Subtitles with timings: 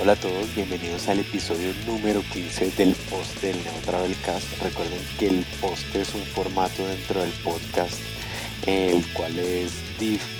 [0.00, 4.46] Hola a todos, bienvenidos al episodio número 15 del post del Neo Travelcast.
[4.62, 7.98] Recuerden que el post es un formato dentro del podcast,
[8.66, 9.72] el cual es,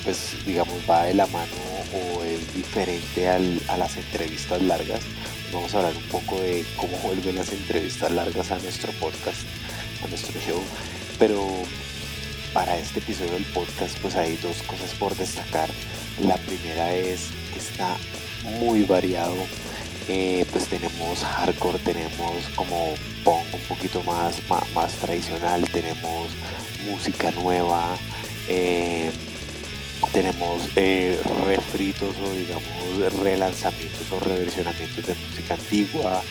[0.03, 1.53] pues, digamos, va de la mano
[1.93, 5.03] o es diferente a las entrevistas largas.
[5.53, 9.43] Vamos a hablar un poco de cómo vuelven las entrevistas largas a nuestro podcast,
[10.03, 10.63] a nuestro show.
[11.19, 11.47] Pero
[12.55, 15.69] para este episodio del podcast, pues hay dos cosas por destacar.
[16.23, 17.99] La primera es que está
[18.45, 19.35] muy variado.
[20.09, 24.41] Eh, pues tenemos hardcore, tenemos como punk un poquito más,
[24.75, 26.31] más, tradicional, tenemos
[26.91, 27.97] música nueva,
[28.49, 29.11] eh,
[30.13, 36.23] tenemos eh, refritos o digamos relanzamientos o reversionamientos de música antigua,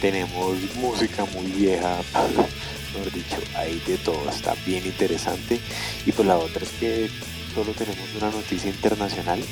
[0.00, 1.98] tenemos música muy vieja,
[2.94, 5.60] mejor dicho, hay de todo, está bien interesante.
[6.06, 7.10] Y pues la otra es que
[7.54, 9.42] solo tenemos una noticia internacional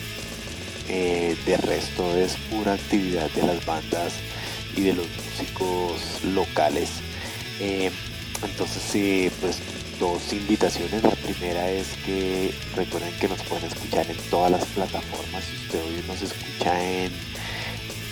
[0.88, 4.14] eh, de resto es pura actividad de las bandas
[4.76, 6.90] y de los músicos locales.
[7.60, 7.90] Eh,
[8.42, 9.58] entonces, sí, pues
[9.98, 11.02] dos invitaciones.
[11.02, 15.44] La primera es que recuerden que nos pueden escuchar en todas las plataformas.
[15.44, 17.12] Si usted hoy nos escucha en,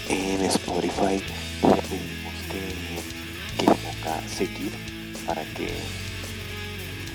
[0.09, 1.23] en Spotify,
[1.63, 4.73] le pedimos que, que ponga seguir
[5.27, 5.69] para que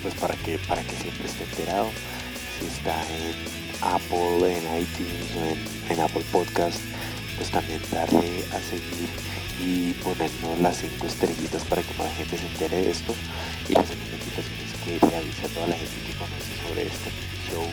[0.02, 1.90] pues para que para que siempre esté enterado.
[2.60, 6.80] Si está en Apple, en iTunes en, en, Apple Podcast,
[7.38, 9.10] pues también darle a seguir
[9.62, 13.14] y ponernos las cinco estrellitas para que más gente se entere de esto.
[13.68, 16.88] Y la segunda invitación es que le avise a toda la gente que conoce sobre
[16.88, 17.10] este
[17.50, 17.66] show,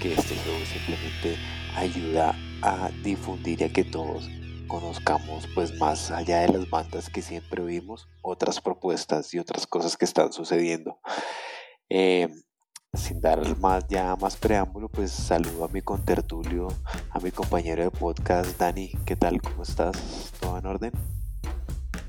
[0.00, 1.36] que este show simplemente
[1.76, 4.28] ayuda a difundir y a que todos
[4.66, 9.96] conozcamos pues más allá de las bandas que siempre vimos, otras propuestas y otras cosas
[9.96, 10.98] que están sucediendo.
[11.90, 12.28] Eh,
[12.94, 16.68] sin dar más ya más preámbulo, pues saludo a mi contertulio,
[17.10, 18.90] a mi compañero de podcast, Dani.
[19.06, 19.40] ¿Qué tal?
[19.40, 20.30] ¿Cómo estás?
[20.38, 20.92] ¿Todo en orden?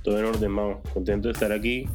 [0.04, 0.78] Todo en orden, vamos.
[0.94, 1.88] Contento de estar aquí.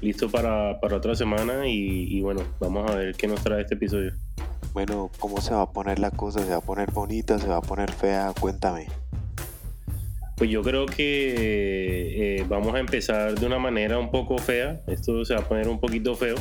[0.00, 4.12] Listo para, otra semana y, bueno, vamos a ver qué nos trae este episodio.
[4.72, 6.40] Bueno, ¿cómo se va a poner la cosa?
[6.40, 7.38] ¿Se va a poner bonita?
[7.38, 8.32] ¿Se va a poner fea?
[8.40, 8.88] Cuéntame.
[10.34, 14.80] Pues yo creo que eh, vamos a empezar de una manera un poco fea.
[14.88, 16.34] Esto se va a poner un poquito feo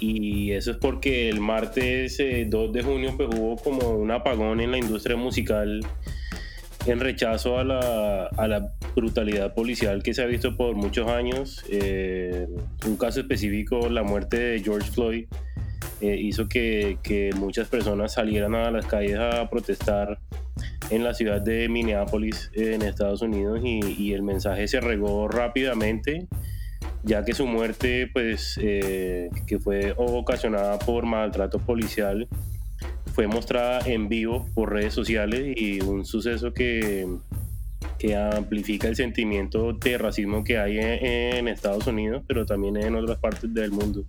[0.00, 4.60] y eso es porque el martes 2 eh, de junio pues, hubo como un apagón
[4.60, 5.84] en la industria musical
[6.86, 11.62] en rechazo a la, a la brutalidad policial que se ha visto por muchos años.
[11.68, 12.48] Eh,
[12.86, 15.26] un caso específico, la muerte de George Floyd,
[16.00, 20.18] eh, hizo que, que, muchas personas salieran a las calles a protestar
[20.88, 26.26] en la ciudad de Minneapolis, en Estados Unidos, y el mensaje se regó rápidamente
[27.02, 32.28] ya que su muerte, pues, eh, que fue ocasionada por maltrato policial,
[33.14, 37.06] fue mostrada en vivo por redes sociales y un suceso que,
[37.98, 43.18] que amplifica el sentimiento de racismo que hay en, Estados Unidos, pero también en otras
[43.18, 44.04] partes del mundo.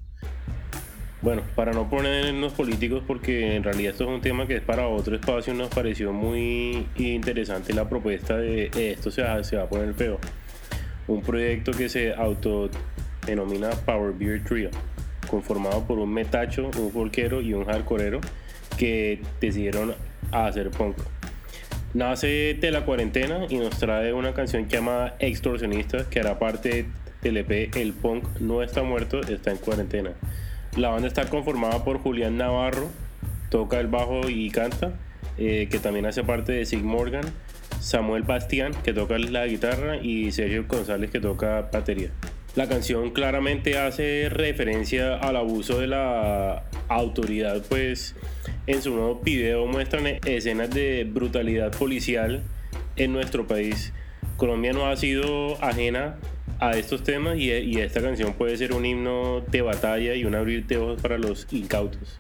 [1.22, 4.88] Bueno, para no ponernos políticos, porque en realidad esto es un tema que es para
[4.88, 9.69] otro espacio, nos pareció muy interesante la propuesta de esto se va, se va a
[9.69, 10.19] poner feo
[11.12, 14.70] un proyecto que se autodenomina Power Beer Trio,
[15.30, 18.22] conformado por un metacho, un folquero y un hardcoreero
[18.78, 19.94] que decidieron
[20.32, 20.96] hacer punk.
[21.94, 26.86] Nace de la cuarentena y nos trae una canción llamada Extorsionista que hará parte
[27.22, 30.12] del EP El Punk No Está Muerto, está en cuarentena.
[30.78, 32.88] La banda está conformada por Julián Navarro,
[33.50, 34.94] toca el bajo y canta,
[35.38, 37.26] eh, que también hace parte de Sig Morgan,
[37.81, 42.12] Samuel Bastián, que toca la guitarra, y Sergio González, que toca batería.
[42.56, 48.16] La canción claramente hace referencia al abuso de la autoridad, pues
[48.68, 52.44] en su nuevo video muestran escenas de brutalidad policial
[52.97, 53.94] en nuestro país.
[54.38, 56.18] Colombia no ha sido ajena
[56.59, 60.36] a estos temas y, y esta canción puede ser un himno de batalla y un
[60.36, 62.20] abrir de ojos para los incautos.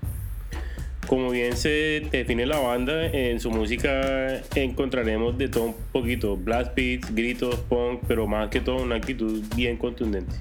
[1.11, 6.73] Como bien se define la banda, en su música encontraremos de todo un poquito, blast
[6.73, 10.33] beats, gritos, punk, pero más que todo una actitud bien contundente.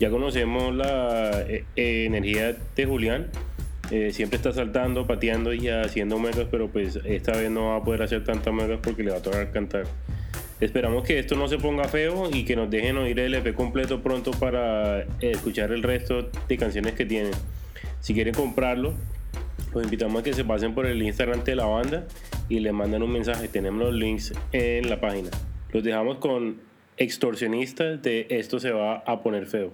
[0.00, 3.26] Ya conocemos la eh, energía de Julián,
[3.90, 7.84] eh, siempre está saltando, pateando y haciendo megas, pero pues esta vez no va a
[7.84, 9.84] poder hacer tantas megas porque le va a tocar cantar.
[10.58, 14.02] Esperamos que esto no se ponga feo y que nos dejen oír el EP completo
[14.02, 17.34] pronto para escuchar el resto de canciones que tienen.
[18.00, 18.94] Si quieren comprarlo,
[19.74, 22.06] los invitamos a que se pasen por el Instagram de la banda
[22.48, 23.48] y le manden un mensaje.
[23.48, 25.30] Tenemos los links en la página.
[25.70, 26.60] Los dejamos con
[26.96, 29.72] extorsionistas de esto se va a poner feo.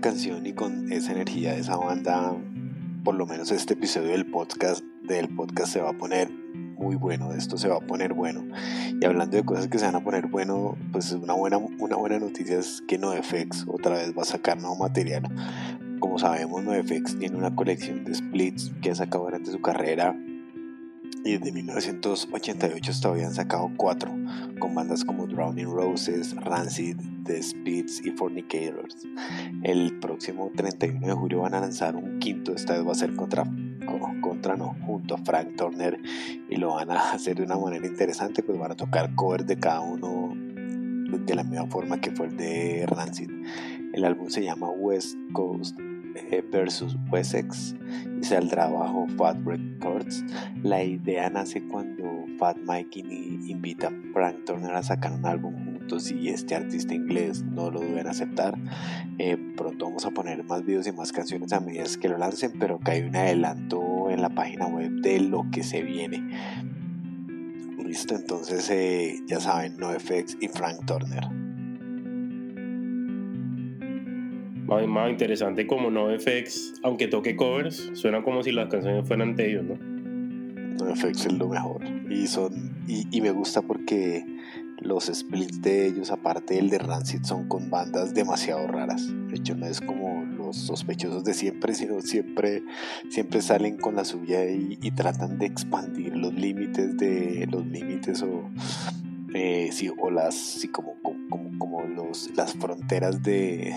[0.00, 2.34] Canción y con esa energía de esa banda,
[3.04, 7.34] por lo menos este episodio del podcast, del podcast se va a poner muy bueno,
[7.34, 8.44] esto se va a poner bueno.
[9.00, 12.18] Y hablando de cosas que se van a poner bueno, pues una buena, una buena
[12.18, 15.22] noticia es que NoFX otra vez va a sacar nuevo material.
[16.00, 20.16] Como sabemos, NoFX tiene una colección de splits que ha sacado durante su carrera
[21.24, 24.10] y desde 1988 hasta hoy han sacado cuatro,
[24.58, 29.06] con bandas como Drowning Roses, Rancid, The Spits y Fornicators.
[29.62, 33.14] El próximo 31 de julio van a lanzar un quinto, esta vez va a ser
[33.16, 33.44] contra,
[34.20, 36.00] contra no, junto a Frank Turner
[36.48, 39.58] y lo van a hacer de una manera interesante, pues van a tocar covers de
[39.58, 43.30] cada uno de la misma forma que fue el de Rancid.
[43.92, 45.76] El álbum se llama West Coast
[46.50, 47.74] versus Wessex
[48.20, 50.24] y saldrá bajo Fat Records.
[50.62, 52.04] La idea nace cuando
[52.38, 57.42] Fat Mike invita a Frank Turner a sacar un álbum juntos y este artista inglés
[57.42, 58.58] no lo deben aceptar.
[59.18, 62.52] Eh, pronto vamos a poner más videos y más canciones a medida que lo lancen,
[62.58, 66.22] pero que hay un adelanto en la página web de lo que se viene.
[67.84, 71.49] Listo, entonces eh, ya saben, NoFX y Frank Turner.
[74.86, 79.64] Más, interesante como NoFX, aunque toque covers, suena como si las canciones fueran de ellos,
[79.64, 79.76] ¿no?
[80.84, 81.82] NoFX es lo mejor.
[82.10, 84.24] Y son y, me gusta porque
[84.78, 89.06] los splits de ellos, aparte del de Rancid, son con bandas demasiado raras.
[89.28, 92.62] De hecho, no es como los sospechosos de siempre, sino siempre,
[93.08, 98.50] siempre salen con la suya y, tratan de expandir los límites de los límites o
[99.34, 103.72] eh, sí, o las sí, como, como, como los, las fronteras de,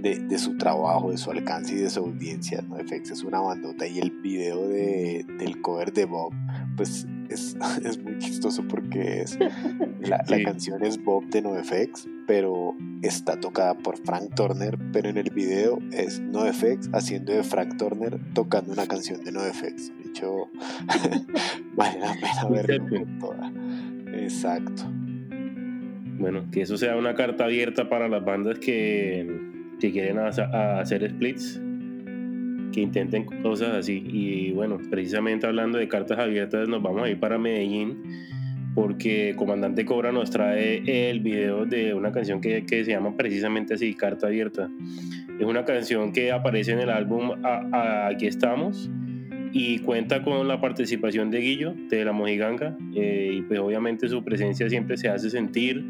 [0.00, 2.62] de, su trabajo, de su alcance y de su audiencia.
[2.62, 6.32] NoFX es una bandota y el video de, del cover de Bob,
[6.76, 9.38] pues es, es muy chistoso porque es
[10.00, 15.16] la, la, canción es Bob de NoFX, pero está tocada por Frank Turner, pero en
[15.16, 19.96] el video es NoFX haciendo de Frank Turner tocando una canción de NoFX.
[19.98, 20.48] De hecho,
[21.76, 23.52] vale la pena verlo toda.
[24.14, 24.84] Exacto.
[26.18, 29.49] Bueno, que eso sea una carta abierta para las bandas que
[29.80, 31.60] que quieren hacer splits,
[32.72, 34.02] que intenten cosas así.
[34.06, 38.02] Y bueno, precisamente hablando de cartas abiertas, nos vamos a ir para Medellín
[38.74, 43.74] porque Comandante Cobra nos trae el video de una canción que, que, se llama precisamente
[43.74, 44.70] así, Carta Abierta.
[45.38, 48.90] Es una canción que aparece en el álbum Aquí estamos
[49.52, 54.22] y cuenta con la participación de Guillo, de La Mojiganga, eh, y pues obviamente su
[54.22, 55.84] presencia siempre se hace sentir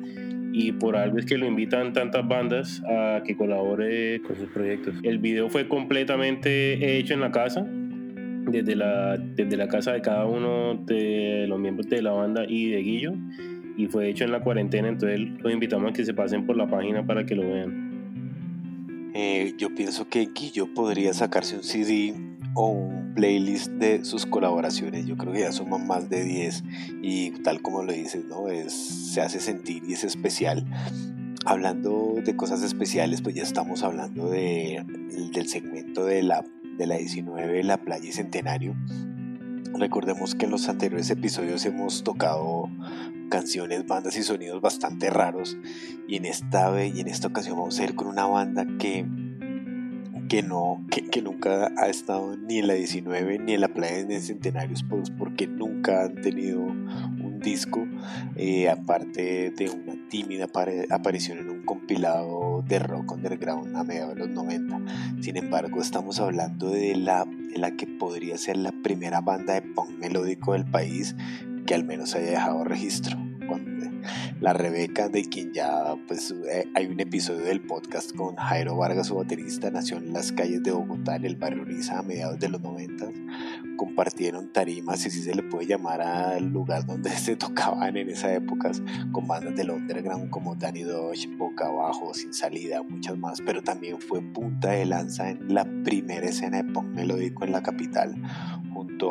[0.53, 4.95] y por algo es que lo invitan tantas bandas a que colabore con sus proyectos.
[5.03, 10.27] El video fue completamente hecho en la casa, desde la, desde la casa de cada
[10.27, 13.13] uno de los miembros de la banda y de Guillo.
[13.77, 16.67] y fue hecho en la cuarentena, entonces los invitamos a que se pasen por la
[16.67, 17.91] página para que lo vean.
[19.15, 22.15] Eh, yo pienso que Guillo podría sacarse un CD
[22.55, 25.07] o un playlist de sus colaboraciones.
[25.07, 26.65] Yo creo que ya suman más de 10
[27.03, 28.49] y tal como lo dices, ¿no?
[28.49, 30.65] Es, se hace sentir y es especial.
[31.45, 34.85] Hablando de cosas especiales, pues ya estamos hablando de,
[35.33, 36.45] del segmento de la,
[36.77, 38.75] de la 19, La Playa y Centenario.
[39.73, 42.69] Recordemos que en los anteriores episodios hemos tocado
[43.31, 45.57] canciones, bandas y sonidos bastante raros
[46.07, 49.07] y en esta y en esta ocasión vamos a ir con una banda que
[50.31, 54.21] que no que, nunca ha estado ni en la 19 ni en la playa de
[54.21, 57.85] centenarios pues porque nunca han tenido un disco
[58.37, 60.47] eh, aparte de una tímida
[60.91, 64.81] aparición en un compilado de rock underground a mediados de los 90
[65.21, 69.63] sin embargo estamos hablando de la, de la que podría ser la primera banda de
[69.63, 71.17] punk melódico del país
[71.67, 73.30] que al menos haya dejado registro.
[74.41, 79.09] La Rebeca, de quien ya pues eh, hay un episodio del podcast con Jairo Vargas,
[79.09, 82.49] su baterista, nació en las calles de Bogotá, en el barrio Niza, a mediados de
[82.49, 83.09] los 90.
[83.77, 88.71] Compartieron tarimas, si se le puede llamar al lugar donde se tocaban en esa época,
[89.13, 94.01] con bandas del underground como Danny Dodge, Boca Abajo, Sin Salida, muchas más, pero también
[94.01, 98.15] fue punta de lanza en la primera escena de punk melódico en la capital,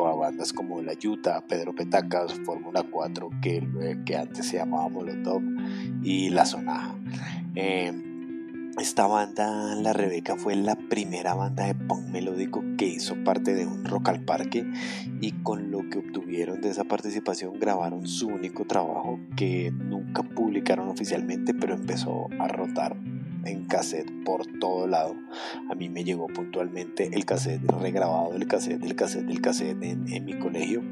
[0.06, 5.42] a bandas como La Yuta, Pedro Petacas, Fórmula 4, que, antes se llamaba Molotov,
[6.02, 6.94] y La Sonaja.
[7.54, 7.92] Eh,
[8.78, 13.66] esta banda, La Rebeca, fue la primera banda de punk melódico que hizo parte de
[13.66, 14.64] un rock al parque
[15.20, 20.88] y con lo que obtuvieron de esa participación grabaron su único trabajo que nunca publicaron
[20.88, 22.96] oficialmente pero empezó a rotar
[23.44, 25.14] en cassette por todo lado.
[25.70, 30.12] A mí me llegó puntualmente el cassette regrabado del cassette, del cassette, del cassette en,
[30.12, 30.82] en mi colegio.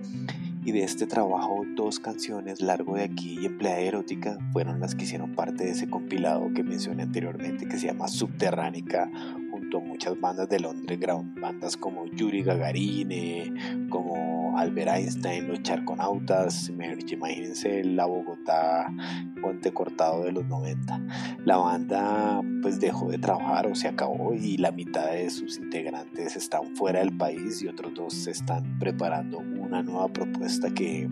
[0.65, 5.05] Y de este trabajo, dos canciones, Largo de aquí y Empleada Erótica, fueron las que
[5.05, 9.11] hicieron parte de ese compilado que mencioné anteriormente, que se llama Subterránica,
[9.51, 13.55] junto a muchas bandas del underground, bandas como Yuri Gagarine,
[13.89, 14.28] como
[14.59, 18.93] Albert Einstein, los Charconautas, imagínense la Bogotá
[19.41, 21.01] Puente Cortado de los 90.
[21.45, 26.35] La banda pues dejó de trabajar o se acabó y la mitad de sus integrantes
[26.35, 31.09] están fuera del país y otros dos se están preparando una nueva propuesta que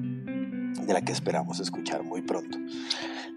[0.84, 2.58] de la que esperamos escuchar muy pronto.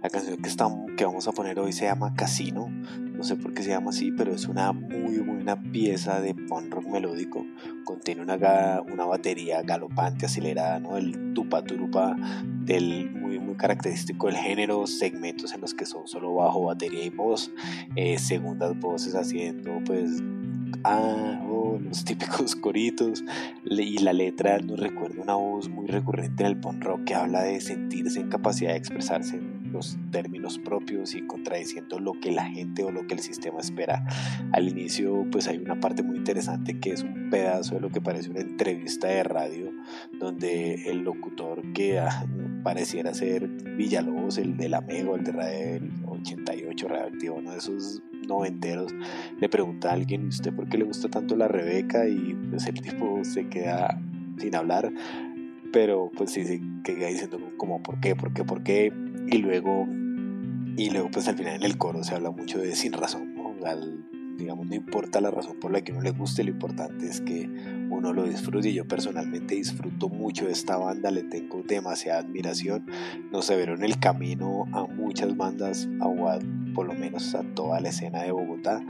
[0.01, 2.69] La canción que, estamos, que vamos a poner hoy se llama Casino.
[2.69, 6.73] No sé por qué se llama así, pero es una muy buena pieza de punk
[6.73, 7.45] rock melódico.
[7.83, 10.95] Contiene una, una batería galopante, acelerada, ¿no?
[10.95, 12.15] El tupa turupa
[12.63, 17.09] del muy, muy característico del género, segmentos en los que son solo bajo, batería y
[17.09, 17.51] voz,
[17.97, 20.23] eh, segundas voces haciendo pues
[20.83, 21.41] ah,
[21.81, 23.23] los típicos coritos.
[23.65, 27.43] Y la letra nos recuerda una voz muy recurrente en el punk rock que habla
[27.43, 32.45] de sentirse en capacidad de expresarse en los términos propios y contradiciendo lo que la
[32.45, 34.05] gente o lo que el sistema espera.
[34.51, 38.01] Al inicio pues hay una parte muy interesante que es un pedazo de lo que
[38.01, 39.71] parece una entrevista de radio
[40.19, 42.25] donde el locutor que ah,
[42.63, 48.93] pareciera ser Villalobos, el del Amigo, el de Radio 88 radioactivo, uno de esos noventeros,
[49.39, 52.07] le pregunta a alguien, ¿usted por qué le gusta tanto la Rebeca?
[52.07, 53.99] Y pues el tipo se queda
[54.37, 54.91] sin hablar,
[55.73, 58.15] pero pues sí se queda diciendo como ¿por qué?
[58.15, 58.43] ¿por qué?
[58.43, 58.93] ¿por qué?
[59.31, 59.87] y luego
[60.77, 63.53] y luego pues al final en el coro se habla mucho de sin razón ¿no?
[64.37, 67.49] digamos no importa la razón por la que uno le guste lo importante es que
[67.99, 72.87] uno lo disfrute y yo personalmente disfruto mucho de esta banda le tengo demasiada admiración
[73.31, 76.39] no se vieron el camino a muchas bandas a
[76.73, 78.81] por lo menos a toda la escena de Bogotá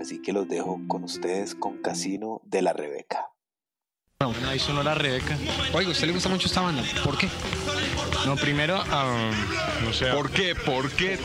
[0.00, 3.30] así que los dejo con ustedes con Casino de la Rebeca
[4.18, 5.36] bueno, ahí sonó la Rebeca.
[5.74, 6.82] Oiga, ¿a usted le gusta mucho esta banda?
[7.04, 7.28] ¿Por qué?
[8.24, 10.10] No, primero, um, no sé.
[10.10, 10.54] ¿Por qué?
[10.54, 11.18] ¿Por qué?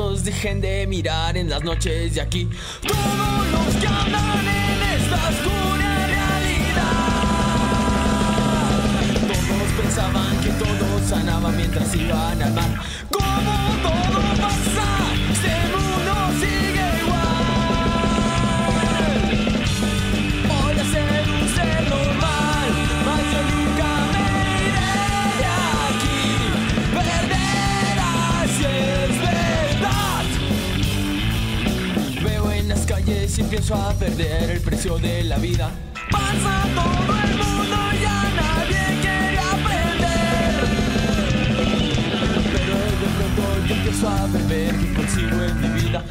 [0.00, 2.48] Todos dejen de mirar en las noches de aquí.
[2.80, 7.10] Todos los que andan en esta oscura realidad.
[9.28, 12.82] Todos pensaban que todo sanaba mientras iban al mar.
[33.40, 35.70] empiezo a perder el precio de la vida.
[36.10, 40.64] Pasa todo el mundo y a nadie quiere aprender.
[42.52, 46.04] Pero de pronto yo empiezo a beber y consigo en mi vida.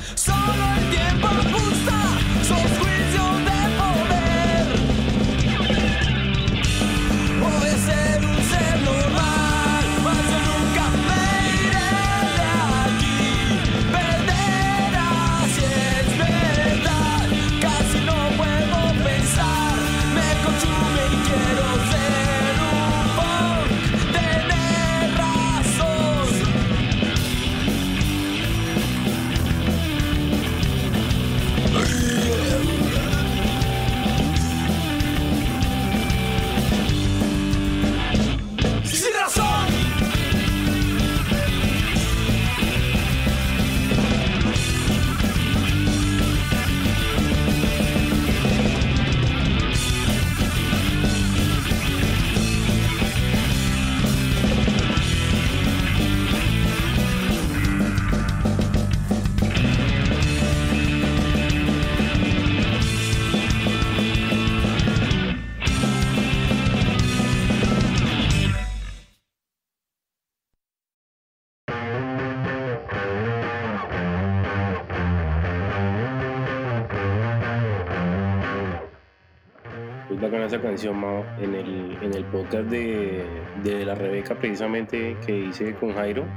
[80.50, 81.32] Esa canción, Mao.
[81.38, 86.33] En el, en el podcast de, de la Rebeca, precisamente, que hice con Jairo,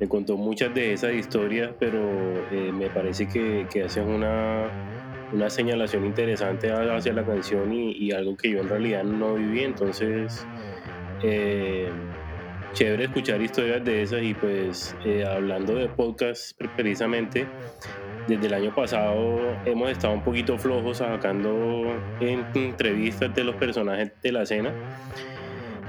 [0.00, 4.74] me contó muchas de esas historias, pero eh, me parece que, que hacen una,
[5.30, 9.62] una señalación interesante hacia la canción y, algo que yo en realidad no viví.
[9.62, 10.48] Entonces,
[11.22, 11.92] eh,
[12.72, 17.54] chévere escuchar historias de esas y pues eh, hablando de podcast pre- precisamente,
[18.28, 21.84] desde el año pasado hemos estado un poquito flojos sacando
[22.20, 24.72] en- entrevistas de los personajes de la escena.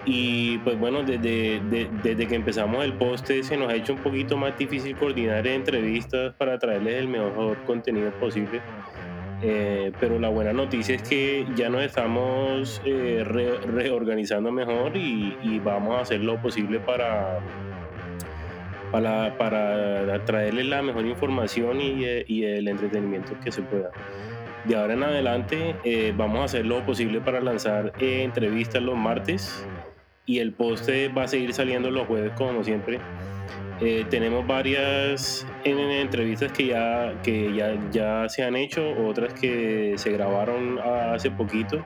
[0.06, 4.00] Y pues bueno, desde, de- desde que empezamos el poste se nos ha hecho un
[4.00, 8.60] poquito más difícil coordinar entrevistas para traerles el mejor contenido posible.
[9.46, 15.60] Eh, pero la buena noticia es que ya nos estamos eh, re- reorganizando mejor y
[15.63, 17.39] vamos a hacer lo posible para,
[18.93, 23.91] para, para traerles la mejor información y, eh, y el entretenimiento que se pueda.
[24.65, 28.95] De ahora en adelante eh, vamos a hacer lo posible para lanzar eh, entrevistas los
[28.95, 29.65] martes
[30.25, 32.99] y el poste va a seguir saliendo los jueves como siempre.
[33.82, 39.34] Eh, tenemos varias en, en entrevistas que ya, que ya, ya se han hecho, otras
[39.34, 41.84] que se grabaron hace poquito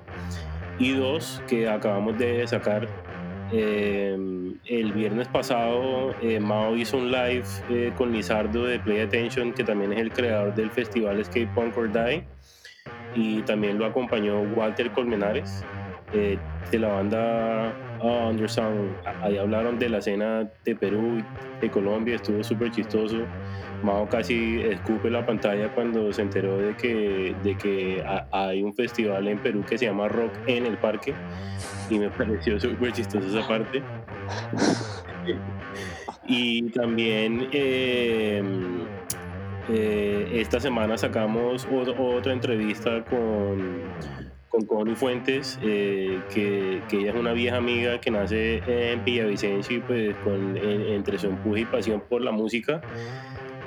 [0.78, 2.88] y dos que acabamos de sacar.
[3.52, 4.18] Eh,
[4.66, 9.64] el viernes pasado eh, Mao hizo un live eh, con Lizardo de Play Attention, que
[9.64, 12.24] también es el creador del festival Skate Punk or Die,
[13.16, 15.64] y también lo acompañó Walter Colmenares
[16.14, 16.38] eh,
[16.72, 18.96] de la banda uh, Undersound.
[19.22, 21.24] Ahí hablaron de la escena de Perú,
[21.62, 23.26] de Colombia, estuvo súper chistoso.
[23.84, 28.74] Mao casi escupe la pantalla cuando se enteró de que, de que ha- hay un
[28.74, 31.14] festival en Perú que se llama Rock en el Parque
[31.90, 33.82] y me pareció súper chistoso esa parte.
[36.28, 38.44] y también eh,
[39.70, 43.82] eh, esta semana sacamos ot- otra entrevista con,
[44.50, 49.78] con Connie Fuentes, eh, que, que ella es una vieja amiga que nace en Villavicencio
[49.78, 52.82] y pues con, en- entre su empuje y pasión por la música.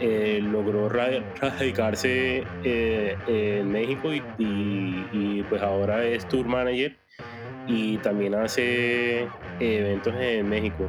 [0.00, 6.96] Eh, logró ra- radicarse eh, en México y, pues ahora es tour manager
[7.66, 10.88] y también hace eventos en México.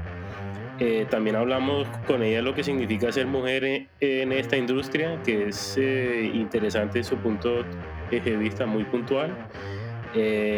[0.80, 5.50] Eh, también hablamos con ella lo que significa ser mujer en, en esta industria, que
[5.50, 7.64] es eh, interesante su punto
[8.10, 9.36] de vista muy puntual.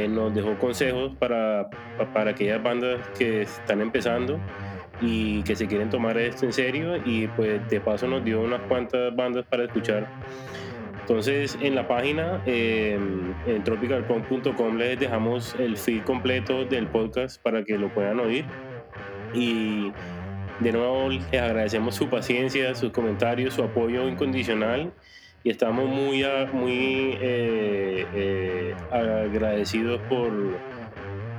[0.10, 4.40] Nos dejó consejos para, pa- para aquellas bandas que están empezando
[5.04, 8.62] y que se quieren tomar esto en serio y pues de paso nos dio unas
[8.62, 10.08] cuantas bandas para escuchar.
[11.02, 12.98] Entonces en la página eh,
[13.46, 18.46] en tropicalpunk.com les dejamos el feed completo del podcast para que lo puedan oír
[19.34, 19.92] y
[20.62, 24.94] de nuevo les agradecemos su paciencia, sus comentarios, su apoyo incondicional
[25.44, 30.32] y estamos muy, muy eh, eh, agradecidos por,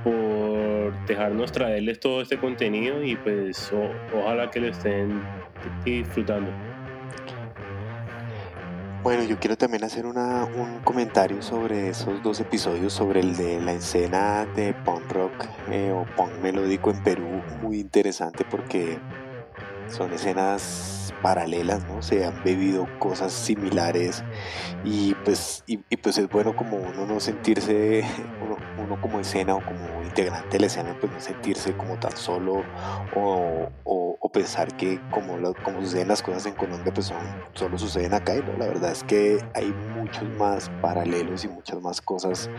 [0.03, 0.74] por
[1.07, 3.71] dejarnos traerles todo este contenido y pues
[4.13, 5.21] ojalá que lo estén
[5.83, 6.51] disfrutando.
[9.05, 13.61] Bueno, yo quiero también hacer una, un comentario sobre esos dos episodios, sobre el de
[13.61, 18.97] la escena de punk rock eh, o punk melódico en Perú, muy interesante porque
[19.87, 22.01] son escenas paralelas, ¿no?
[22.01, 24.25] Se han bebido cosas similares
[24.81, 28.03] y pues, y, y pues es bueno como uno no sentirse,
[28.39, 32.15] uno, uno como escena o como integrante de la escena, pues no sentirse como tan
[32.17, 32.67] solo
[33.09, 37.43] o, o- o pensar que como, lo- como suceden las cosas en Colombia, pues son,
[37.55, 41.79] solo suceden acá y no, la verdad es que hay muchos más paralelos y muchas
[41.81, 42.49] más cosas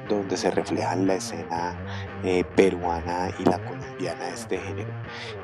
[0.00, 1.78] donde se reflejan la escena
[2.22, 4.94] eh, peruana y la colombiana de este género.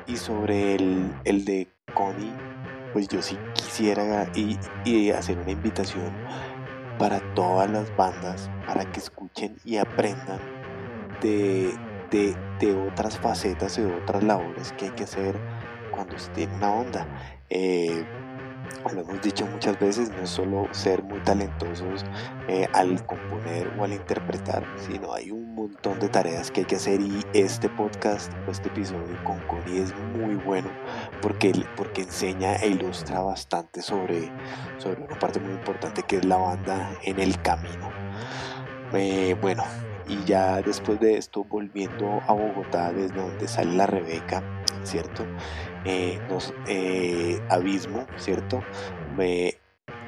[0.05, 2.33] Y sobre el, el de Connie,
[2.91, 6.11] pues yo sí quisiera y, hacer una invitación
[6.97, 10.39] para todas las bandas para que escuchen y aprendan
[11.21, 11.73] de,
[12.11, 15.39] de, de otras facetas y de otras labores que hay que hacer
[15.91, 17.07] cuando se tiene una banda.
[17.49, 18.03] Eh,
[18.93, 22.05] lo hemos dicho muchas veces, no es solo ser muy talentosos
[22.47, 26.75] eh, al componer o al interpretar, sino hay un montón de tareas que hay que
[26.75, 30.69] hacer y este podcast o este episodio con Connie es muy bueno
[31.21, 34.31] porque, porque enseña e ilustra bastante sobre,
[34.77, 37.89] sobre una parte muy importante que es la banda en el camino.
[38.93, 39.63] Eh, bueno,
[40.09, 44.43] y ya después de esto, volviendo a Bogotá, desde donde sale la Rebeca,
[44.83, 45.25] ¿cierto?
[45.85, 46.19] Eh,
[46.67, 48.63] eh, Abismo, ¿cierto?
[49.15, 49.55] Me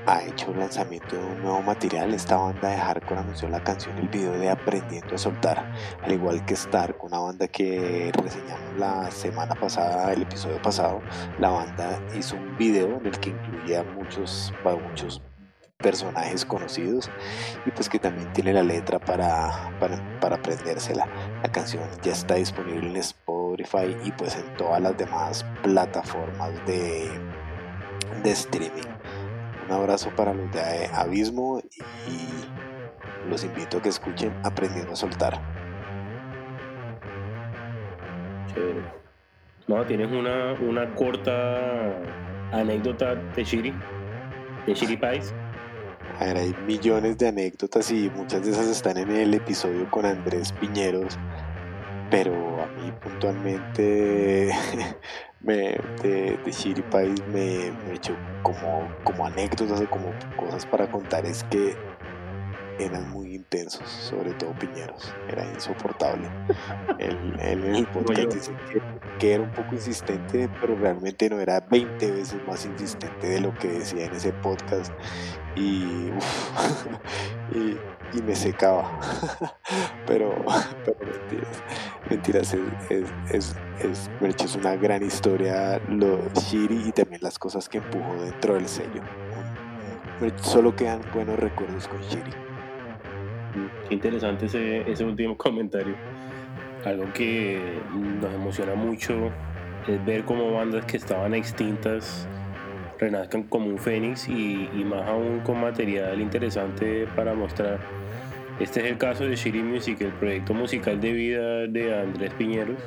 [0.08, 2.14] ha hecho el lanzamiento de un nuevo material.
[2.14, 6.44] Esta banda de hardcore anunció la canción el video de Aprendiendo a Soltar, al igual
[6.46, 11.02] que Stark, una banda que reseñamos la semana pasada, el episodio pasado.
[11.40, 14.52] La banda hizo un video en el que incluía muchos,
[14.90, 15.22] muchos
[15.82, 17.10] personajes conocidos
[17.66, 21.08] y pues que también tiene la letra para, para, para aprendérsela.
[21.42, 27.10] La canción ya está disponible en Spotify y pues en todas las demás plataformas de,
[28.24, 28.88] de streaming.
[29.66, 31.62] Un abrazo para los de Abismo
[32.08, 35.40] y los invito a que escuchen Aprendiendo a Soltar.
[38.54, 38.82] Chévere.
[39.68, 41.94] No, tienes una, una corta
[42.52, 43.74] anécdota de Shiri,
[44.66, 45.34] de Shiri Pais.
[46.22, 50.06] A ver, hay millones de anécdotas y muchas de esas están en el episodio con
[50.06, 51.18] Andrés Piñeros,
[52.12, 54.52] pero a mí puntualmente
[55.42, 60.86] me, de, de Shiri Pais me, me echó como, como anécdotas o como cosas para
[60.92, 61.26] contar.
[61.26, 61.76] Es que
[62.80, 66.30] eran muy intensos, sobre todo Piñeros, era insoportable.
[67.00, 68.82] Él, él en el podcast dice que,
[69.20, 73.54] que era un poco insistente, pero realmente no era 20 veces más insistente de lo
[73.56, 74.92] que decía en ese podcast
[75.56, 76.86] y, uf,
[77.56, 79.00] y, y me secaba.
[80.08, 80.44] pero,
[80.86, 81.64] pero mentiras,
[82.10, 87.38] mentiras, es, es, es, es, Merch es una gran historia, lo Shiri y también las
[87.38, 89.02] cosas que empujó dentro del sello.
[90.42, 92.51] Solo quedan buenos recuerdos con Shiri.
[93.88, 95.96] Qué interesante ese, ese último comentario.
[96.86, 97.60] Algo que
[98.22, 99.30] nos emociona mucho
[99.88, 102.28] es ver cómo bandas que estaban extintas
[103.00, 107.80] renazcan como un fénix y, más aún con material interesante para mostrar.
[108.60, 112.78] Este es el caso de Shiri Music, el proyecto musical de vida de Andrés Piñeros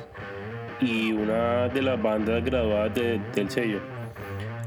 [0.79, 3.79] y una de las bandas graduadas de- del sello.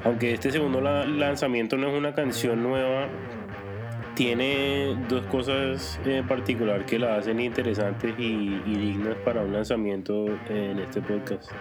[0.04, 3.08] Aunque este segundo la- lanzamiento no es una canción nueva,
[4.18, 10.26] tiene dos cosas en particular que la hacen interesantes y, y dignas para un lanzamiento
[10.48, 11.52] en este podcast.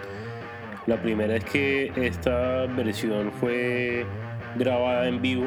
[0.88, 4.04] La primera es que esta versión fue
[4.56, 5.46] grabada en vivo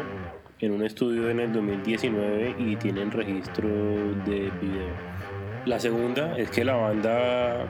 [0.60, 4.95] en un estudio en el 2019 y tienen registro de video.
[5.65, 7.65] La segunda es que la banda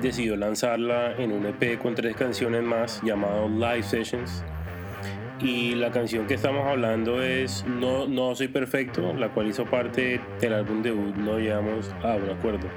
[0.00, 4.42] decidió lanzarla en un EP con tres canciones más llamado Live Sessions
[5.42, 10.20] y la canción que estamos hablando es No, no Soy Perfecto, la cual hizo parte
[10.40, 12.68] del álbum debut No Llegamos a un Acuerdo.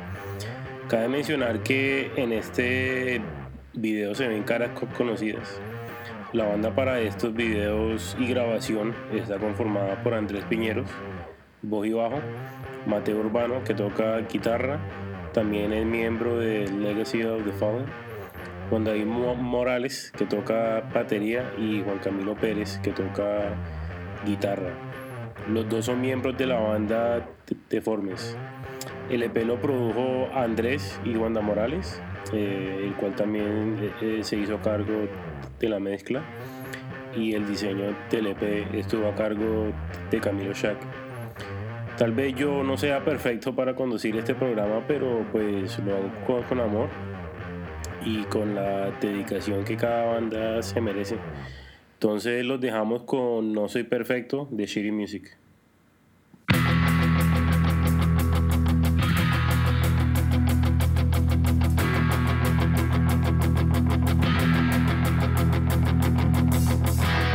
[0.89, 3.21] Cabe mencionar que en este
[3.73, 5.59] video se ven caras co- conocidas.
[6.33, 10.89] La banda para estos videos y grabación está conformada por Andrés Piñeros,
[11.61, 12.19] voz y bajo,
[12.85, 14.79] Mateo Urbano, que toca guitarra,
[15.33, 17.85] también es miembro de Legacy of the Fallen,
[18.69, 23.53] Juan David Mo- Morales, que toca batería, y Juan Camilo Pérez, que toca
[24.25, 24.71] guitarra.
[25.49, 27.27] Los dos son miembros de la banda
[27.69, 28.35] Deformes.
[29.09, 32.01] El EP lo produjo Andrés y Wanda Morales,
[32.33, 35.07] eh, el cual también eh, eh, se hizo cargo
[35.59, 36.23] de la mezcla.
[37.15, 39.67] Y el diseño del EP estuvo a cargo
[40.09, 40.77] de Camilo Shack.
[41.97, 46.59] Tal vez yo no sea perfecto para conducir este programa, pero pues lo hago con
[46.59, 46.89] amor
[48.05, 51.17] y con la dedicación que cada banda se merece.
[51.93, 55.37] Entonces los dejamos con No Soy Perfecto de Shiri Music.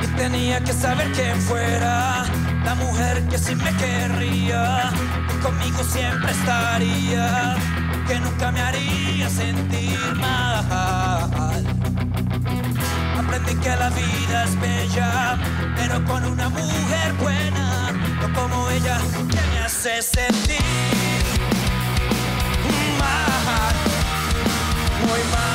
[0.02, 2.24] Y tenía que saber quién fuera
[2.64, 4.90] la mujer que sí me querría,
[5.28, 7.56] que conmigo siempre estaría,
[8.10, 11.64] que nunca me haría sentir mal.
[13.16, 15.38] Aprendí que la vida es bella,
[15.76, 18.98] pero con una mujer buena, no como ella,
[19.30, 21.22] que me hace sentir
[22.98, 23.74] mal,
[25.06, 25.49] muy mal,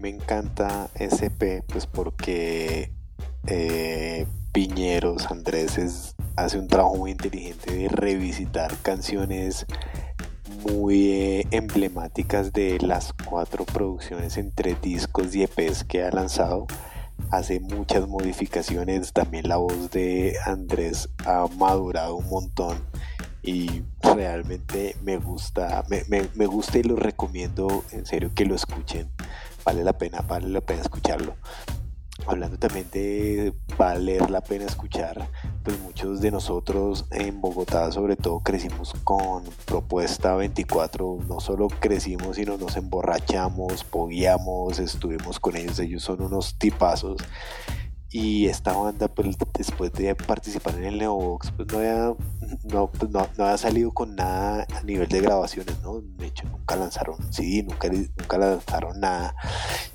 [0.00, 2.90] me encanta SP, pues porque
[3.46, 9.66] eh, Piñeros, Andrés hace un trabajo muy inteligente de revisitar canciones
[10.64, 16.66] muy eh, emblemáticas de las cuatro producciones entre discos y EPs que ha lanzado.
[17.30, 22.78] Hace muchas modificaciones, también la voz de Andrés ha madurado un montón
[23.42, 29.08] y realmente me gusta, me, me gusta y lo recomiendo en serio que lo escuchen.
[29.64, 31.34] Vale la pena, vale la pena escucharlo.
[32.26, 35.28] Hablando también de valer la pena escuchar,
[35.62, 42.36] pues muchos de nosotros en Bogotá sobre todo crecimos con Propuesta 24, no solo crecimos
[42.36, 47.16] sino nos emborrachamos, pogueamos, estuvimos con ellos, ellos son unos tipazos
[48.12, 52.14] y esta banda pues después de participar en el Neobox pues no había,
[52.64, 56.74] no, pues, no, había salido con nada a nivel de grabaciones no de hecho nunca
[56.74, 59.34] lanzaron sí nunca, nunca lanzaron nada.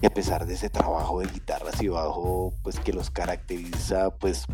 [0.01, 4.45] Y a pesar de ese trabajo de guitarras y bajo pues que los caracteriza pues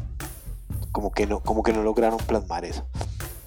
[0.92, 2.88] como que no como que no lograron plasmar eso.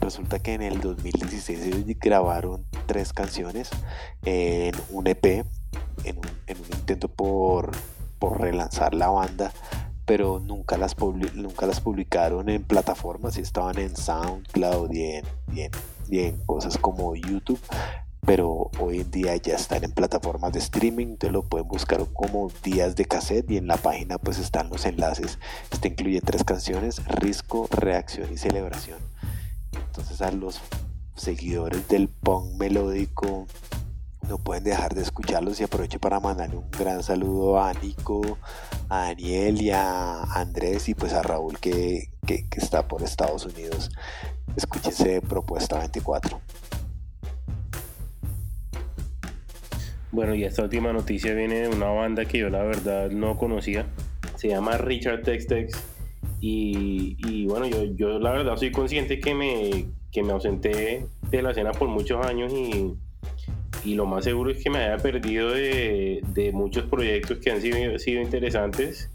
[0.01, 3.71] Resulta que en el 2016 ellos grabaron tres canciones
[4.25, 5.45] en un EP
[6.05, 7.73] en un, en un intento por
[8.21, 9.53] por relanzar la banda
[10.07, 10.97] pero nunca las,
[11.35, 15.25] nunca las publicaron en plataformas y estaban en SoundCloud y en,
[16.09, 17.61] y en, cosas como YouTube
[18.27, 22.51] pero hoy en día ya están en plataformas de streaming, entonces lo pueden buscar como
[22.63, 25.39] días de cassette y en la página pues están los enlaces.
[25.71, 28.99] Este incluye tres canciones, Risco, Reacción y Celebración.
[29.75, 30.63] Entonces a los
[31.17, 33.47] seguidores del punk melódico
[34.29, 38.39] no pueden dejar de escucharlos y aprovecho para mandarle un gran saludo a Nico,
[38.89, 42.09] a Daniel y a Andrés y pues a Raúl que,
[42.57, 43.91] está por Estados Unidos.
[44.57, 46.41] Escúchense Propuesta 24.
[50.13, 53.87] Bueno, y esta última noticia viene de una banda que yo la verdad no conocía.
[54.37, 55.83] Se llama Richard Tex Tex.
[56.41, 61.53] Y, bueno, yo, yo la verdad soy consciente que me, que me ausenté de la
[61.53, 62.95] escena por muchos años y
[63.85, 67.99] y lo más seguro es que me haya perdido de, muchos proyectos que han sido,
[67.99, 69.11] sido interesantes,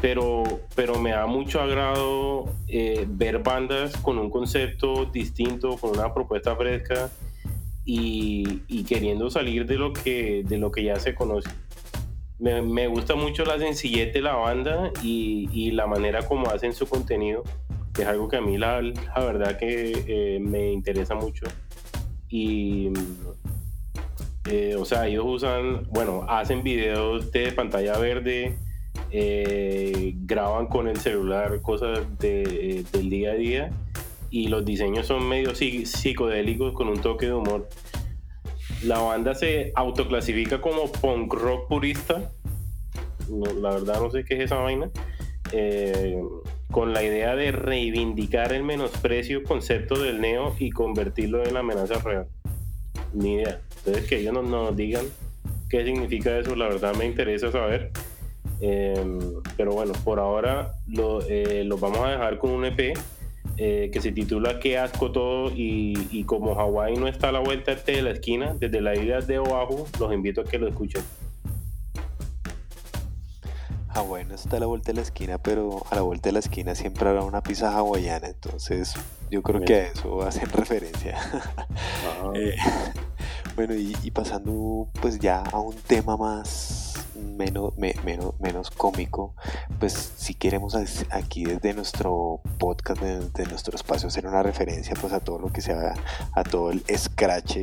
[0.00, 6.14] pero, pero me da mucho agrado eh, ver bandas con un concepto distinto, con una
[6.14, 7.10] propuesta fresca
[7.84, 11.50] y, queriendo salir de lo, que, de lo que ya se conoce.
[12.38, 17.42] Me, gusta mucho la sencillez de la banda y, la manera como hacen su contenido,
[17.94, 21.46] que es algo que a mí la, la verdad que eh, me interesa mucho.
[22.28, 22.90] Y
[24.48, 28.56] eh, o sea, ellos usan, bueno, hacen videos de pantalla verde,
[29.10, 33.70] eh, graban con el celular cosas de, del día a día
[34.30, 37.68] y los diseños son medio psicodélicos con un toque de humor.
[38.84, 42.30] La banda se autoclasifica como punk rock purista.
[43.28, 44.90] la verdad no sé qué es esa vaina.
[45.52, 46.20] Eh,
[46.70, 52.26] con la idea de reivindicar el menosprecio concepto del neo y convertirlo en amenaza real.
[53.14, 53.60] Ni idea.
[53.86, 55.06] Entonces, que ellos nos, digan
[55.68, 57.92] qué significa eso, la verdad me interesa saber.
[58.60, 59.18] Em,
[59.56, 62.96] pero bueno, por ahora lo, eh, los vamos a dejar con un EP
[63.58, 67.74] eh, que se titula Qué asco todo y, como Hawái no está a la vuelta
[67.74, 71.02] de la esquina, desde la isla de Oahu, los invito a que lo escuchen.
[73.88, 76.40] Hawái no está a la vuelta de la esquina, pero a la vuelta de la
[76.40, 78.94] esquina siempre habrá una pizza hawaiana, entonces
[79.30, 81.16] yo creo que a eso hacen referencia.
[82.04, 82.32] Ah.
[83.56, 86.94] Bueno, y, pasando pues ya a un tema más
[87.38, 89.34] menos, menos, menos cómico,
[89.80, 90.76] pues si queremos
[91.10, 95.62] aquí desde nuestro podcast, desde nuestro espacio, hacer una referencia pues a todo lo que
[95.62, 95.94] se ha,
[96.32, 97.56] a todo el scratch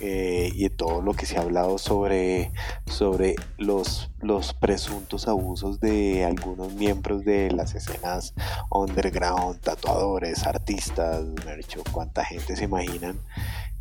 [0.00, 2.52] eh, y todo lo que se ha hablado sobre,
[2.84, 8.34] sobre los, los presuntos abusos de algunos miembros de las escenas
[8.70, 13.18] underground, tatuadores, artistas, me dicho cuánta gente se imaginan.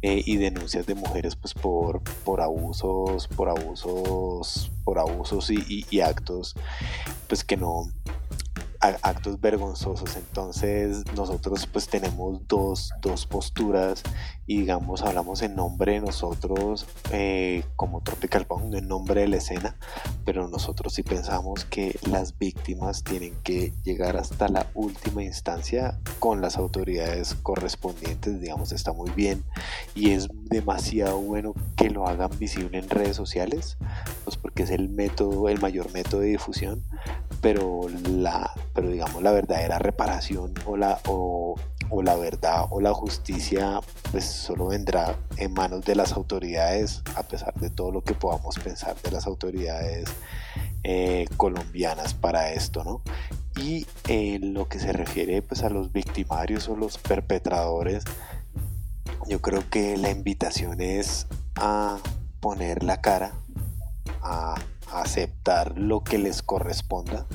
[0.04, 6.54] Eh, y denuncias de mujeres pues por, por abusos, por abusos, por abusos y actos
[7.28, 7.90] pues que no,
[8.80, 10.16] actos vergonzosos.
[10.16, 14.04] Entonces nosotros pues tenemos dos, dos, posturas
[14.46, 19.38] y digamos hablamos en nombre de nosotros eh, como Tropical Punk, en nombre de la
[19.38, 19.76] escena,
[20.24, 26.42] pero nosotros sí pensamos que las víctimas tienen que llegar hasta la última instancia con
[26.42, 29.44] las autoridades correspondientes, digamos está muy bien
[29.96, 33.78] y es demasiado bueno que lo hagan visible en redes sociales,
[34.24, 36.84] pues porque es el método, el mayor método de difusión,
[37.48, 41.56] pero la pero digamos la verdadera reparación o, la, o,
[41.90, 43.80] o la verdad o la justicia
[44.12, 48.60] pues solo vendrá en manos de las autoridades a pesar de todo lo que podamos
[48.60, 50.10] pensar de las autoridades
[50.84, 53.02] eh, colombianas para esto no
[53.56, 58.04] y en lo que se refiere pues a los victimarios o los perpetradores
[59.30, 61.98] yo creo que la invitación es a
[62.42, 63.32] poner la cara
[64.22, 64.56] a
[64.92, 67.26] aceptar lo que les corresponda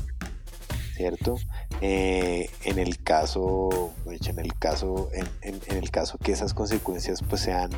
[0.95, 1.37] cierto
[1.81, 5.09] eh, en el caso en el caso
[5.43, 7.71] en, el caso que esas consecuencias pues sean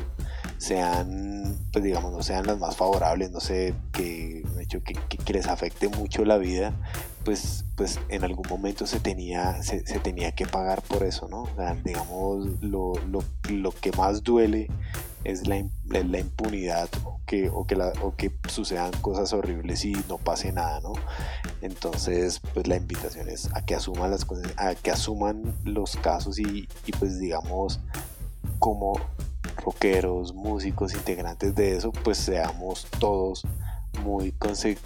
[0.57, 4.43] sean pues digamos no sean las más favorables no sé que,
[5.25, 6.73] que, les afecte mucho la vida
[7.23, 11.49] pues pues en algún momento se tenía se, tenía que pagar por eso no
[11.83, 14.67] digamos lo, lo, lo que más duele
[15.25, 20.17] es la, la impunidad o que, o, que o que sucedan cosas horribles y no
[20.17, 20.93] pase nada, ¿no?
[21.61, 26.39] Entonces, pues la invitación es a que asuman las cosas, a que asuman los casos
[26.39, 27.79] y, y pues digamos
[28.59, 28.99] como
[29.57, 33.43] rockeros, músicos, integrantes de eso, pues seamos todos
[34.05, 34.33] muy,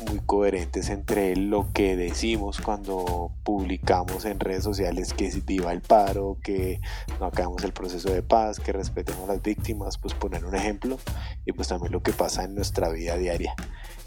[0.08, 6.38] muy coherentes entre lo que decimos cuando publicamos en redes sociales que viva el paro,
[6.42, 6.80] que
[7.20, 10.98] no acabemos el proceso de paz, que respetemos las víctimas, pues poner un ejemplo
[11.46, 13.54] y pues también lo que pasa en nuestra vida diaria.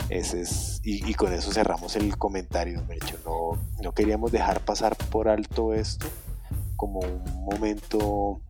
[0.09, 2.83] Ese es, y, con eso cerramos el comentario,
[3.25, 6.07] No, no queríamos dejar pasar por alto esto
[6.77, 8.41] como un momento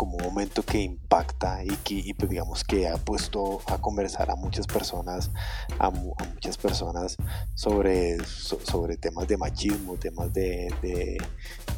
[0.00, 4.34] como un momento que impacta y que pues digamos que ha puesto a conversar a
[4.34, 5.30] muchas personas
[5.78, 7.18] a, muchas personas
[7.54, 10.72] sobre, sobre temas de machismo temas de,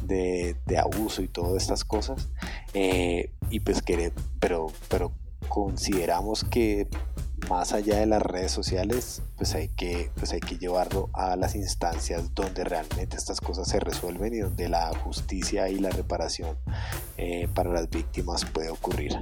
[0.05, 2.29] de, abuso y todas estas cosas
[2.73, 5.11] eh, y pues que pero pero
[5.49, 6.87] consideramos que
[7.49, 11.55] más allá de las redes sociales, pues hay que, pues hay que llevarlo a las
[11.55, 16.57] instancias donde realmente estas cosas se resuelven y donde la justicia y la reparación
[17.17, 19.13] eh, para las víctimas puede ocurrir.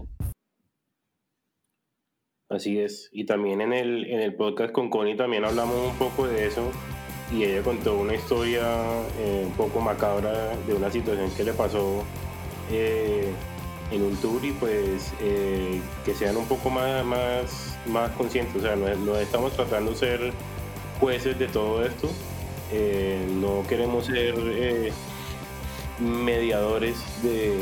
[2.50, 3.10] Así es.
[3.14, 6.70] Y también en el, en el podcast con Connie también hablamos un poco de eso
[7.32, 8.62] y ella contó una historia
[9.20, 12.04] eh, un poco macabra de una situación que le pasó
[12.70, 13.32] eh,
[13.92, 18.76] en un tour y pues que sean un poco más, más más conscientes, o sea,
[18.76, 20.34] no, estamos tratando de ser
[21.00, 22.10] jueces de todo esto,
[22.72, 24.92] eh, no queremos ser eh,
[26.00, 27.58] mediadores de,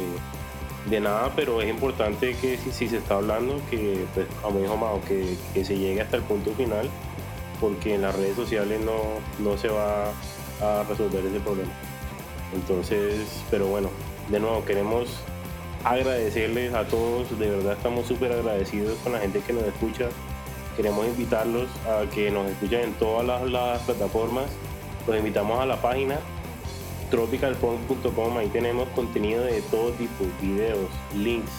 [0.90, 5.02] de, nada, pero es importante que si, se está hablando, que pues, como dijo Mao,
[5.08, 6.90] que, que, se llegue hasta el punto final,
[7.62, 9.00] porque en las redes sociales no,
[9.40, 10.12] no se va
[10.62, 11.72] a resolver ese problema.
[12.54, 13.90] Entonces, pero bueno,
[14.30, 15.10] de nuevo queremos
[15.84, 20.10] agradecerles a todos, de verdad estamos súper agradecidos con la gente que nos escucha.
[20.76, 24.46] Queremos invitarlos a que nos escuchen en todas las, plataformas.
[25.08, 26.20] Los invitamos a la página
[27.10, 31.50] tropicalpunk.com, ahí tenemos contenido de todo tipo, videos, links,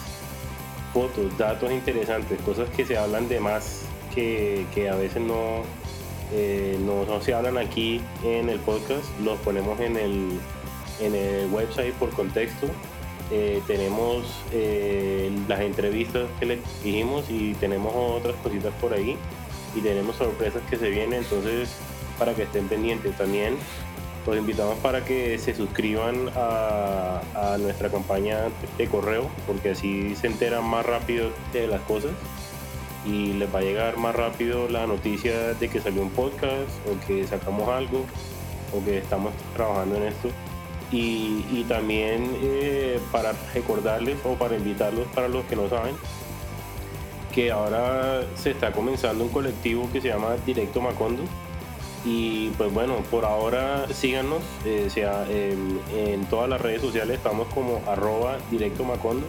[0.93, 3.81] fotos, datos interesantes, cosas que se hablan de más
[4.15, 5.63] que, a veces no,
[6.31, 10.39] eh, no, no, se hablan aquí en el podcast, los ponemos en el,
[11.01, 12.67] en el website por contexto
[13.31, 19.17] eh, tenemos eh, las entrevistas que les dijimos y tenemos otras cositas por ahí
[19.73, 21.69] y tenemos sorpresas que se vienen, entonces
[22.19, 23.55] para que estén pendientes también.
[24.27, 30.27] Los invitamos para que se suscriban a, a nuestra campaña de correo, porque así se
[30.27, 32.11] enteran más rápido de las cosas
[33.05, 37.07] y les va a llegar más rápido la noticia de que salió un podcast o
[37.07, 38.05] que sacamos algo
[38.73, 40.29] o que estamos trabajando en esto
[40.91, 45.95] y, también eh, para recordarles o para invitarlos para los que no saben
[47.31, 51.23] que ahora se está comenzando un colectivo que se llama Directo Macondo.
[52.03, 57.81] Y pues bueno por ahora síganos eh, sea, en, todas las redes sociales estamos como
[57.87, 59.27] arroba Directo Macondo.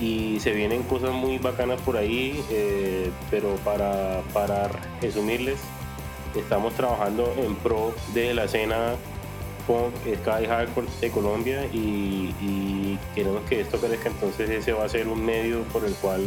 [0.00, 4.68] Y se vienen cosas muy bacanas por ahí eh, pero para, para
[5.00, 5.60] resumirles
[6.34, 8.94] estamos trabajando en pro de la escena
[9.66, 15.08] punk, sky hardcore de Colombia y, queremos que esto crezca, entonces ese va a ser
[15.08, 16.22] un medio por el cual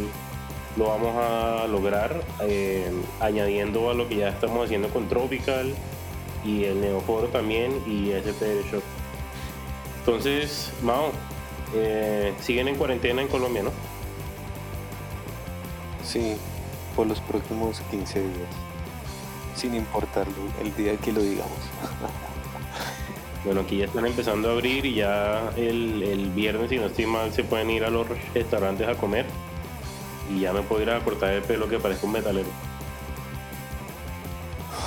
[0.76, 5.74] lo vamos a lograr eh, añadiendo a lo que ya estamos haciendo con Tropical
[6.44, 8.82] y el Neoforo también y SP Shop.
[10.00, 11.10] Entonces, Mao,
[11.74, 13.70] eh, siguen en cuarentena en Colombia, ¿no?
[16.04, 16.36] Sí,
[16.94, 18.48] por los próximos 15 días,
[19.56, 20.26] sin importar
[20.62, 21.50] el día que lo digamos.
[23.46, 27.32] Bueno, aquí ya están empezando a abrir y ya el, viernes, si no estoy mal,
[27.32, 29.24] se pueden ir a los restaurantes a comer.
[30.34, 32.48] Y ya me puedo ir a cortar el pelo que parezca un metalero.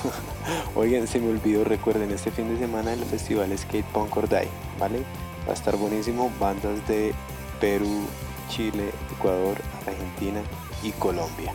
[0.76, 4.50] Oigan, se me olvidó, recuerden, este fin de semana el festival Skate Punk or Die,
[4.78, 5.04] ¿vale?
[5.48, 6.30] Va a estar buenísimo.
[6.38, 7.14] Bandas de
[7.62, 8.08] Perú,
[8.50, 9.56] Chile, Ecuador,
[9.88, 10.42] Argentina
[10.84, 11.54] y Colombia.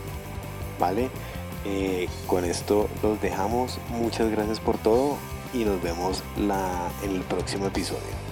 [0.81, 1.11] ¿Vale?
[1.67, 3.79] Eh, con esto los dejamos.
[3.91, 5.19] Muchas gracias por todo
[5.55, 8.24] y nos vemos la, en el próximo episodio.